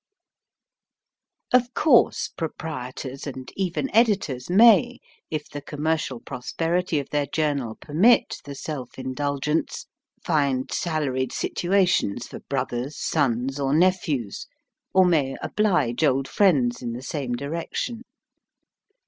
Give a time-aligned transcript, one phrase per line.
[1.53, 4.97] Of course, proprietors, and even editors, may,
[5.29, 9.85] if the commercial prosperity of their journal permit the self indulgence,
[10.25, 14.47] find salaried situations for brothers, sons, or nephews
[14.91, 18.01] or may oblige old friends in the same direction.